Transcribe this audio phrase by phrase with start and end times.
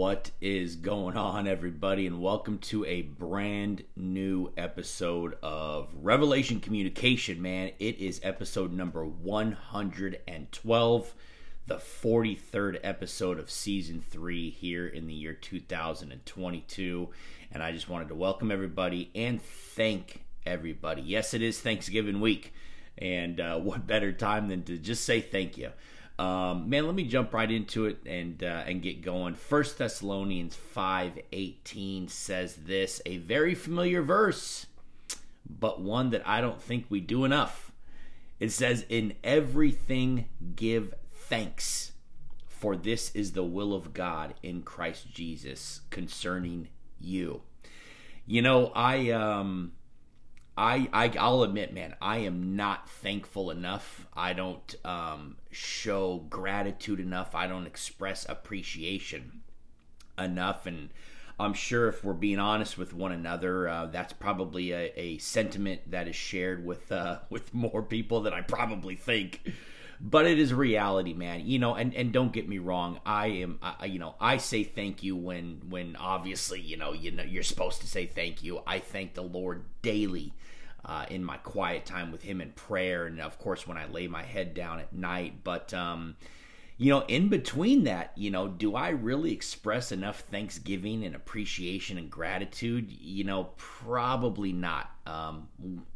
[0.00, 7.42] What is going on, everybody, and welcome to a brand new episode of Revelation Communication,
[7.42, 7.72] man.
[7.78, 11.14] It is episode number 112,
[11.66, 17.10] the 43rd episode of season three here in the year 2022.
[17.52, 21.02] And I just wanted to welcome everybody and thank everybody.
[21.02, 22.54] Yes, it is Thanksgiving week,
[22.96, 25.72] and uh, what better time than to just say thank you?
[26.20, 29.34] Um, man, let me jump right into it and uh, and get going.
[29.34, 34.66] First Thessalonians five eighteen says this, a very familiar verse,
[35.48, 37.72] but one that I don't think we do enough.
[38.38, 41.92] It says, "In everything give thanks,
[42.48, 46.68] for this is the will of God in Christ Jesus concerning
[47.00, 47.40] you."
[48.26, 49.72] You know, I um
[50.56, 54.06] I, I I'll admit, man, I am not thankful enough.
[54.14, 57.34] I don't um, show gratitude enough.
[57.34, 59.42] I don't express appreciation
[60.18, 60.90] enough, and
[61.38, 65.90] I'm sure if we're being honest with one another, uh, that's probably a, a, sentiment
[65.90, 69.52] that is shared with uh, with more people than I probably think.
[70.02, 71.46] But it is reality, man.
[71.46, 73.00] You know, and, and don't get me wrong.
[73.04, 77.10] I am, I, you know, I say thank you when when obviously, you know, you
[77.10, 78.62] know, you're supposed to say thank you.
[78.66, 80.32] I thank the Lord daily
[80.84, 84.06] uh, in my quiet time with Him in prayer, and of course when I lay
[84.08, 85.44] my head down at night.
[85.44, 86.16] But um,
[86.80, 91.98] you know, in between that, you know, do I really express enough thanksgiving and appreciation
[91.98, 92.90] and gratitude?
[92.90, 94.90] You know, probably not.
[95.04, 95.48] Um,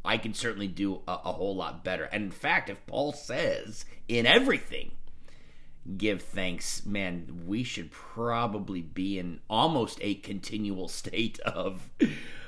[0.05, 2.03] I can certainly do a, a whole lot better.
[2.03, 4.91] And in fact, if Paul says in everything,
[5.97, 11.89] give thanks, man, we should probably be in almost a continual state of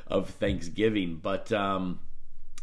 [0.06, 1.20] of thanksgiving.
[1.24, 2.02] But um,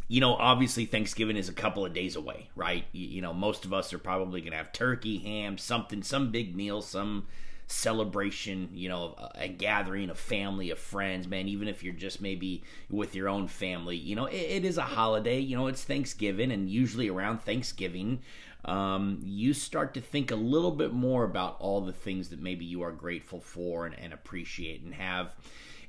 [0.09, 2.85] you know, obviously Thanksgiving is a couple of days away, right?
[2.93, 6.31] You, you know, most of us are probably going to have turkey, ham, something, some
[6.31, 7.27] big meal, some
[7.67, 12.21] celebration, you know, a, a, gathering of family, of friends, man, even if you're just
[12.21, 15.83] maybe with your own family, you know, it, it is a holiday, you know, it's
[15.83, 18.21] Thanksgiving, and usually around Thanksgiving,
[18.67, 22.65] um, you start to think a little bit more about all the things that maybe
[22.65, 25.35] you are grateful for and, and appreciate and have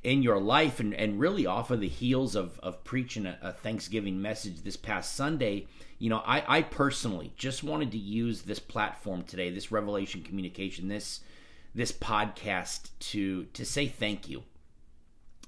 [0.06, 3.52] in your life and, and really off of the heels of, of preaching a, a
[3.52, 5.66] Thanksgiving message this past Sunday,
[5.98, 10.88] you know, I, I personally just wanted to use this platform today, this revelation communication,
[10.88, 11.22] this
[11.74, 14.44] this podcast to to say thank you.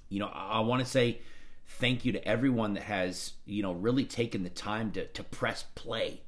[0.10, 1.22] You know, I, I want to say
[1.68, 5.66] thank you to everyone that has, you know, really taken the time to to press
[5.76, 6.22] play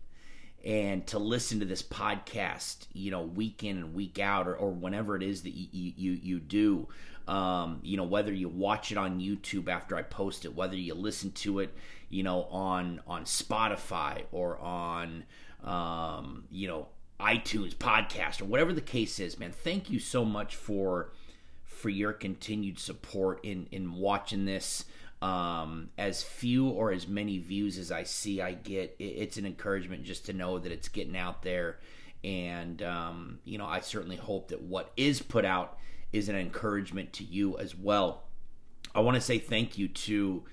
[0.64, 4.72] and to listen to this podcast, you know, week in and week out, or, or
[4.72, 6.88] whenever it is that you you, you do.
[7.30, 10.96] Um, you know, whether you watch it on YouTube after I post it, whether you
[10.96, 11.72] listen to it,
[12.10, 15.26] you know, on on Spotify or on
[15.64, 16.88] um, you know
[17.20, 19.52] iTunes podcast or whatever the case is, man.
[19.52, 21.12] Thank you so much for
[21.66, 24.86] for your continued support in in watching this.
[25.22, 28.96] Um, as few or as many views as I see, I get.
[28.98, 31.78] It's an encouragement just to know that it's getting out there,
[32.24, 35.78] and um, you know, I certainly hope that what is put out
[36.12, 38.24] is an encouragement to you as well.
[38.94, 40.44] I want to say thank you to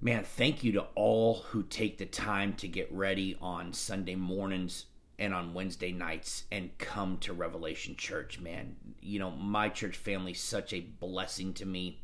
[0.00, 4.86] man, thank you to all who take the time to get ready on Sunday mornings
[5.18, 8.74] and on Wednesday nights and come to Revelation Church, man.
[9.00, 12.02] You know, my church family is such a blessing to me.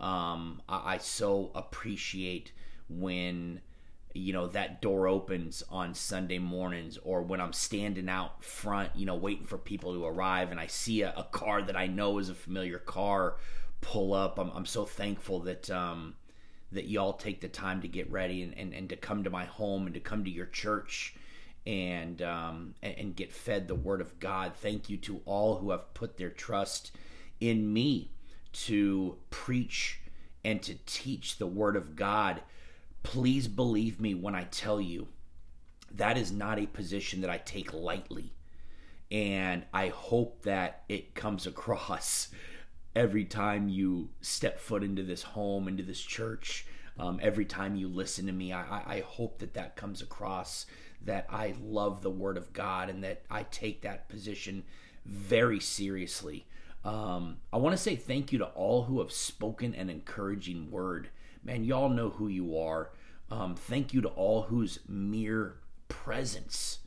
[0.00, 2.52] Um, I, I so appreciate
[2.88, 3.60] when
[4.16, 9.06] you know that door opens on Sunday mornings or when I'm standing out front, you
[9.06, 12.18] know, waiting for people to arrive and I see a, a car that I know
[12.18, 13.36] is a familiar car
[13.80, 14.38] pull up.
[14.38, 16.14] I'm, I'm so thankful that um,
[16.72, 19.44] that y'all take the time to get ready and, and, and to come to my
[19.44, 21.14] home and to come to your church
[21.66, 24.52] and, um, and and get fed the word of God.
[24.54, 26.92] Thank you to all who have put their trust
[27.40, 28.10] in me
[28.52, 30.00] to preach
[30.44, 32.40] and to teach the word of God
[33.06, 35.06] please believe me when I tell you
[35.94, 38.32] that is not a position that I take lightly.
[39.12, 42.28] And I hope that it comes across
[42.96, 46.66] every time you step foot into this home, into this church,
[46.98, 48.52] um, every time you listen to me.
[48.52, 50.66] I, I hope that that comes across
[51.04, 54.64] that I love the Word of God and that I take that position
[55.04, 56.44] very seriously.
[56.84, 61.10] Um, I want to say thank you to all who have spoken an encouraging word
[61.46, 62.90] man, y'all know who you are.
[63.30, 65.56] Um, thank you to all whose mere
[65.88, 66.78] presence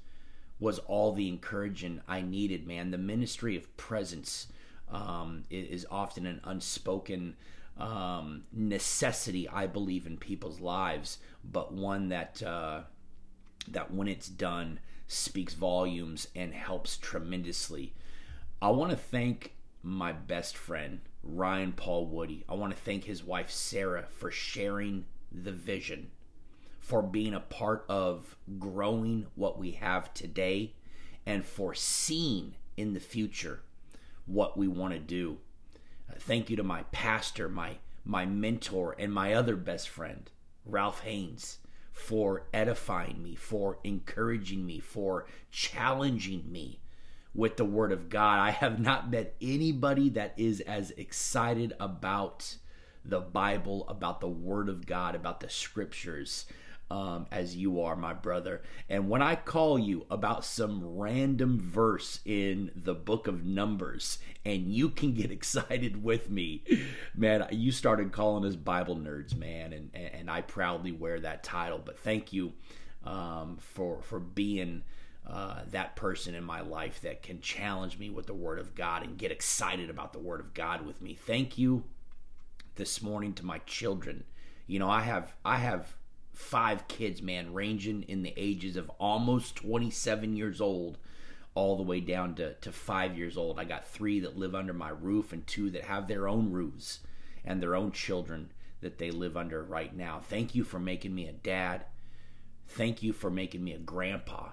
[0.60, 2.92] was all the encouraging I needed, man.
[2.92, 4.48] The ministry of presence
[4.92, 7.36] um, is often an unspoken
[7.78, 12.82] um, necessity, I believe, in people's lives, but one that uh,
[13.68, 17.94] that when it's done speaks volumes and helps tremendously.
[18.62, 22.44] I want to thank my best friend, Ryan Paul Woody.
[22.50, 26.12] I want to thank his wife, Sarah, for sharing the vision,
[26.90, 30.74] for being a part of growing what we have today,
[31.24, 33.62] and for seeing in the future
[34.26, 35.38] what we want to do.
[36.10, 40.32] Uh, thank you to my pastor, my my mentor, and my other best friend,
[40.66, 41.60] Ralph Haynes,
[41.92, 46.80] for edifying me, for encouraging me, for challenging me
[47.36, 48.40] with the Word of God.
[48.40, 52.56] I have not met anybody that is as excited about
[53.06, 56.48] the Bible, about the Word of God, about the Scriptures.
[56.92, 58.64] Um, as you are, my brother.
[58.90, 64.74] And when I call you about some random verse in the book of Numbers and
[64.74, 66.64] you can get excited with me,
[67.14, 69.72] man, you started calling us Bible nerds, man.
[69.74, 71.80] And, and I proudly wear that title.
[71.84, 72.54] But thank you
[73.04, 74.82] um, for, for being
[75.30, 79.04] uh, that person in my life that can challenge me with the Word of God
[79.04, 81.14] and get excited about the Word of God with me.
[81.14, 81.84] Thank you
[82.76, 84.24] this morning to my children.
[84.66, 85.96] You know, I have I have
[86.34, 90.98] five kids, man, ranging in the ages of almost 27 years old
[91.56, 93.60] all the way down to, to five years old.
[93.60, 97.00] I got three that live under my roof and two that have their own roofs
[97.44, 100.22] and their own children that they live under right now.
[100.24, 101.86] Thank you for making me a dad.
[102.68, 104.50] Thank you for making me a grandpa.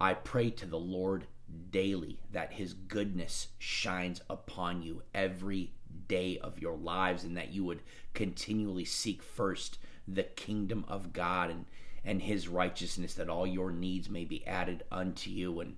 [0.00, 1.26] I pray to the Lord
[1.70, 5.72] daily that his goodness shines upon you every
[6.08, 7.82] day of your lives and that you would
[8.14, 9.78] continually seek first
[10.08, 11.66] the kingdom of God and
[12.04, 15.60] and his righteousness that all your needs may be added unto you.
[15.60, 15.76] And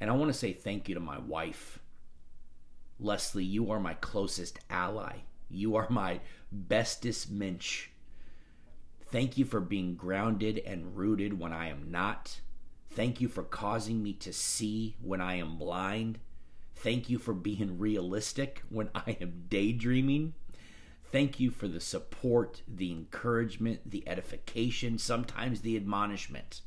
[0.00, 1.78] and I want to say thank you to my wife.
[3.00, 5.18] Leslie you are my closest ally.
[5.50, 6.20] You are my
[6.52, 7.88] bestest mensch.
[9.10, 12.40] Thank you for being grounded and rooted when I am not.
[12.90, 16.18] Thank you for causing me to see when I am blind.
[16.76, 20.34] Thank you for being realistic when I am daydreaming.
[21.14, 26.62] Thank you for the support, the encouragement, the edification, sometimes the admonishment.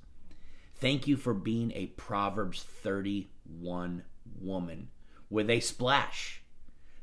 [0.73, 4.03] Thank you for being a Proverbs 31
[4.39, 4.87] woman
[5.29, 6.43] with a splash,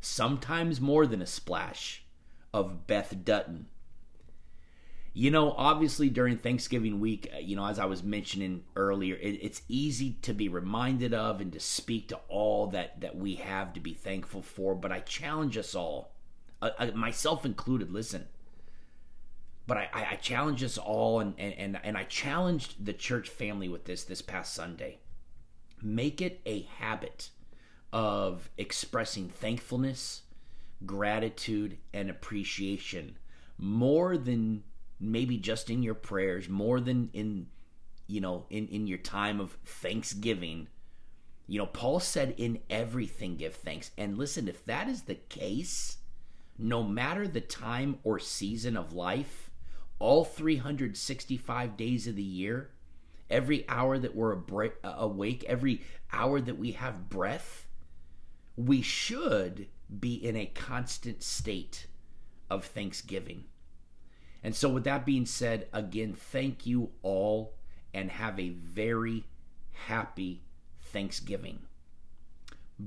[0.00, 2.06] sometimes more than a splash,
[2.54, 3.66] of Beth Dutton
[5.16, 9.38] you know, obviously during Thanksgiving week, uh, you know, as I was mentioning earlier, it,
[9.40, 13.72] it's easy to be reminded of and to speak to all that that we have
[13.74, 14.74] to be thankful for.
[14.74, 16.13] But I challenge us all,
[16.64, 17.90] uh, uh myself included.
[17.90, 18.26] Listen,
[19.66, 23.84] but I, I, challenge us all, and, and and I challenged the church family with
[23.84, 24.98] this this past Sunday.
[25.82, 27.30] Make it a habit
[27.92, 30.22] of expressing thankfulness,
[30.86, 33.16] gratitude, and appreciation
[33.58, 34.64] more than
[35.00, 37.46] maybe just in your prayers more than in
[38.06, 40.68] you know in in your time of thanksgiving
[41.46, 45.98] you know paul said in everything give thanks and listen if that is the case
[46.58, 49.50] no matter the time or season of life
[49.98, 52.70] all 365 days of the year
[53.30, 54.36] every hour that we're
[54.84, 57.66] uh, awake every hour that we have breath
[58.56, 59.66] we should
[60.00, 61.86] be in a constant state
[62.50, 63.44] of thanksgiving
[64.44, 67.54] and so, with that being said, again, thank you all
[67.94, 69.24] and have a very
[69.72, 70.42] happy
[70.82, 71.60] Thanksgiving.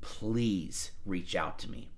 [0.00, 1.90] please reach out to me.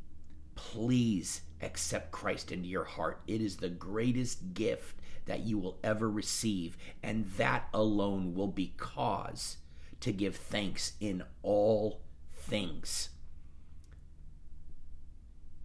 [0.55, 3.21] Please accept Christ into your heart.
[3.27, 8.75] It is the greatest gift that you will ever receive, and that alone will be
[8.77, 9.57] cause
[10.01, 12.03] to give thanks in all
[12.35, 13.09] things.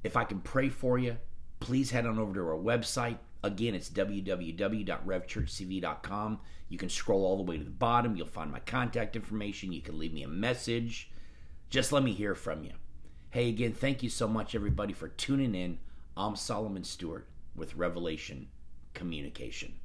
[0.04, 1.18] If I can pray for you,
[1.60, 3.18] please head on over to our website.
[3.44, 6.40] Again, it's www.revchurchcv.com.
[6.70, 8.16] You can scroll all the way to the bottom.
[8.16, 9.74] You'll find my contact information.
[9.74, 11.10] You can leave me a message.
[11.70, 12.74] Just let me hear from you.
[13.32, 15.78] Hey, again, thank you so much, everybody, for tuning in.
[16.18, 18.48] I'm Solomon Stewart with Revelation
[18.96, 19.76] Communication.